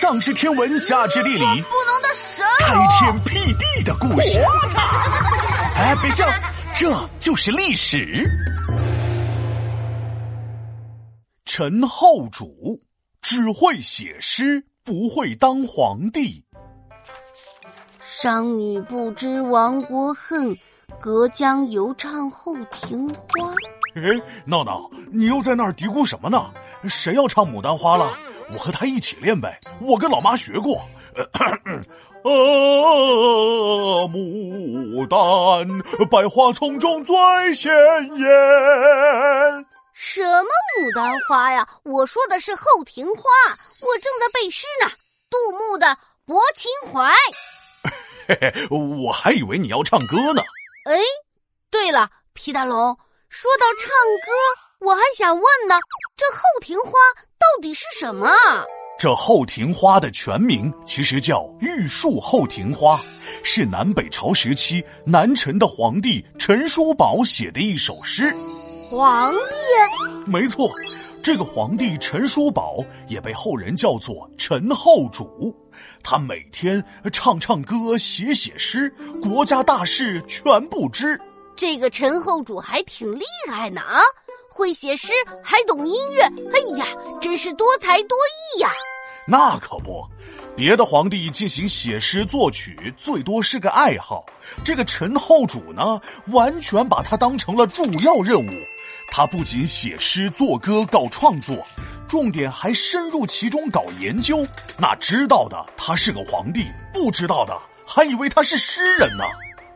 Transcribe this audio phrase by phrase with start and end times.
[0.00, 1.44] 上知天文，下知地理，不
[1.84, 4.38] 能的神开天辟地的故事。
[5.74, 6.24] 哎，别笑，
[6.76, 8.24] 这就是历史。
[11.44, 12.80] 陈后主
[13.22, 16.44] 只会写诗，不会当皇帝。
[18.00, 20.56] 商女不知亡国恨，
[21.00, 23.52] 隔江犹唱后庭花。
[23.96, 24.02] 哎，
[24.44, 26.52] 闹闹，你又在那儿嘀咕什么呢？
[26.84, 28.16] 谁要唱《牡丹花》了？
[28.52, 29.60] 我和他一起练呗。
[29.80, 30.80] 我跟老妈学过。
[32.24, 32.32] 呃，
[34.08, 35.66] 牡丹，
[36.08, 37.14] 百花丛中最
[37.54, 38.28] 鲜艳。
[39.92, 40.48] 什么
[40.80, 41.66] 牡丹花呀？
[41.84, 43.22] 我说的是后庭花。
[43.52, 44.90] 我正在背诗呢，
[45.30, 45.86] 杜牧的
[46.26, 47.12] 《泊秦淮》。
[48.28, 50.42] 嘿嘿，我还以为你要唱歌呢。
[50.84, 51.00] 哎，
[51.70, 52.96] 对了，皮大龙，
[53.28, 53.88] 说到唱
[54.26, 54.32] 歌，
[54.86, 55.76] 我还想问呢，
[56.16, 56.92] 这后庭花
[57.60, 58.28] 底是什么？
[58.98, 63.00] 这后庭花的全名其实叫玉树后庭花，
[63.44, 68.34] 是南北朝时期南陈的皇帝陈叔宝写的一首诗。
[68.90, 70.30] 皇帝？
[70.30, 70.68] 没错，
[71.22, 75.56] 这个皇帝陈叔宝也被后人叫做陈后主。
[76.02, 81.16] 他每天唱唱歌，写写诗，国家大事全不知。
[81.54, 84.00] 这个陈后主还挺厉害呢啊，
[84.58, 86.22] 会写诗，还懂音乐。
[86.52, 86.84] 哎呀，
[87.20, 88.18] 真是多才多
[88.56, 88.68] 艺呀！
[89.24, 90.04] 那可不，
[90.56, 94.26] 别的皇帝进行写诗作曲，最多是个爱好。
[94.64, 96.00] 这个陈后主呢，
[96.32, 98.50] 完全把它当成了主要任务。
[99.12, 101.64] 他不仅写诗作歌搞创作，
[102.08, 104.44] 重点还深入其中搞研究。
[104.76, 107.56] 那知道的他是个皇帝，不知道的
[107.86, 109.22] 还以为他是诗人呢。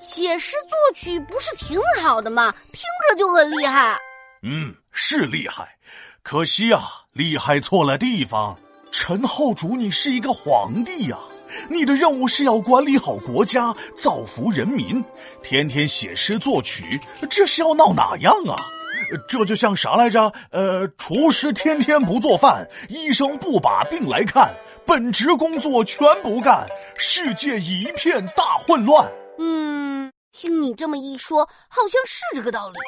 [0.00, 2.52] 写诗作曲不是挺好的吗？
[2.72, 3.96] 听着就很厉害。
[4.42, 5.76] 嗯，是厉害，
[6.22, 8.58] 可惜啊，厉害错了地方。
[8.90, 11.16] 陈后主，你是一个皇帝呀，
[11.70, 15.02] 你的任务是要管理好国家，造福人民，
[15.44, 17.00] 天天写诗作曲，
[17.30, 18.56] 这是要闹哪样啊？
[19.28, 20.32] 这就像啥来着？
[20.50, 24.52] 呃，厨师天天不做饭，医生不把病来看，
[24.84, 26.66] 本职工作全不干，
[26.98, 29.08] 世界一片大混乱。
[29.38, 32.78] 嗯，听你这么一说，好像是这个道理。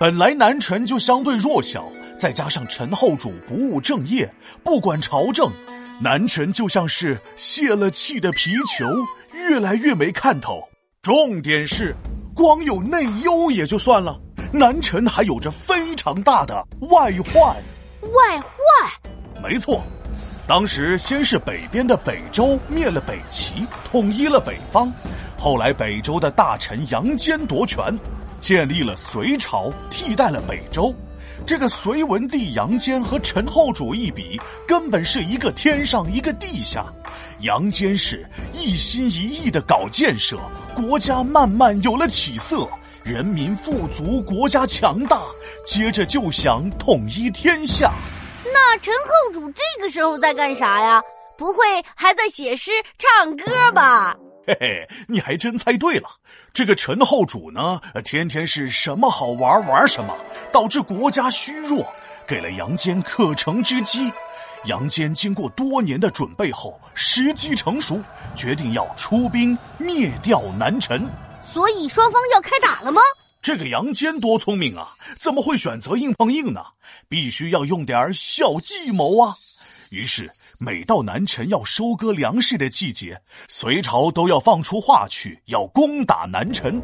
[0.00, 4.32] 本来南陈就相对弱小，再加上陈后主不务正业，
[4.62, 5.50] 不管朝政，
[6.00, 8.86] 南陈就像是泄了气的皮球，
[9.32, 10.62] 越来越没看头。
[11.02, 11.96] 重点是，
[12.32, 14.16] 光有内忧也就算了。
[14.52, 17.56] 南陈还有着非常大的外患，
[18.02, 19.82] 外患，没错。
[20.46, 24.92] 当时先是北边的北周灭了北齐，统一了北方，
[25.36, 27.84] 后来北周的大臣杨坚夺权，
[28.40, 30.94] 建立了隋朝，替代了北周。
[31.46, 36.84] 这个隋文帝杨坚和陈后主一比，根本是一个天上一个地下。
[37.40, 40.36] 杨坚是一心一意的搞建设，
[40.74, 42.68] 国家慢慢有了起色。
[43.04, 45.22] 人民富足，国家强大，
[45.64, 47.92] 接着就想统一天下。
[48.52, 51.00] 那陈后主这个时候在干啥呀？
[51.38, 54.16] 不会还在写诗唱歌吧？
[54.48, 56.08] 嘿嘿，你还真猜对了。
[56.54, 60.16] 这个陈后主呢，天天是什么好玩玩什么，
[60.50, 61.86] 导致国家虚弱，
[62.26, 64.10] 给了杨坚可乘之机。
[64.64, 68.02] 杨坚经过多年的准备后，时机成熟，
[68.34, 71.06] 决定要出兵灭掉南陈。
[71.42, 73.02] 所以双方要开打了吗？
[73.42, 74.88] 这个杨坚多聪明啊，
[75.20, 76.62] 怎么会选择硬碰硬呢？
[77.06, 79.34] 必须要用点小计谋啊！
[79.90, 80.30] 于是，
[80.60, 86.82] 每到南陈要收割粮食的季节，隋朝都要放出话去，要攻打南陈。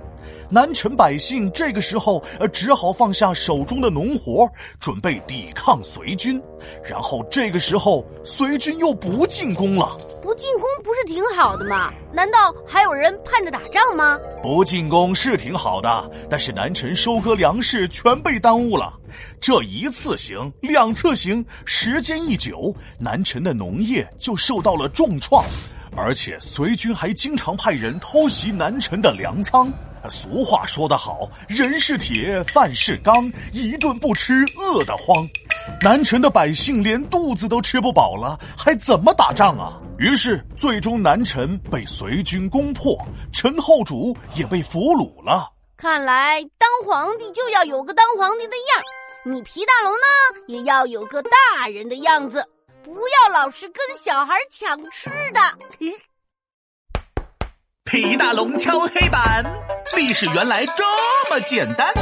[0.49, 4.49] 南陈百姓这个时候，呃，只好放下手中的农活，
[4.79, 6.41] 准备抵抗隋军。
[6.85, 9.97] 然后这个时候，隋军又不进攻了。
[10.23, 11.93] 不进攻不是挺好的吗？
[12.13, 14.19] 难道还有人盼着打仗吗？
[14.43, 18.99] 不进攻是挺好的，但是南陈收割粮食全被耽误了。
[19.41, 25.45] 这一次行，两次行，时间一久，南陈的农业就受到了重创，
[25.95, 29.71] 而且隋军还经常派人偷袭南陈的粮仓。
[30.11, 35.27] 俗话说得好，人是铁，饭是钢，一顿不吃饿得慌。
[35.81, 39.81] 南陈的百姓连肚子都吃不饱了，还怎么打仗啊？
[39.99, 42.97] 于是，最终南陈被隋军攻破，
[43.33, 45.51] 陈后主也被俘虏了。
[45.77, 48.83] 看来当皇帝就要有个当皇帝的样
[49.25, 50.07] 你皮大龙呢，
[50.47, 52.47] 也要有个大人的样子，
[52.83, 55.41] 不要老是跟小孩抢吃的。
[57.85, 59.45] 皮大龙敲黑板，
[59.97, 60.85] 历史原来这
[61.31, 61.93] 么简单。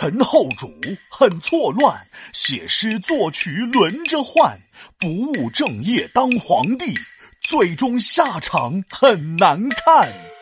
[0.00, 0.72] 陈后主
[1.10, 4.56] 很错乱，写诗作曲轮着换，
[4.96, 6.96] 不务正业当皇帝，
[7.40, 10.37] 最终下场很难看。